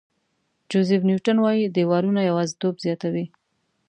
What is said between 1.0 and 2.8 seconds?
نیوټن وایي دیوالونه یوازېتوب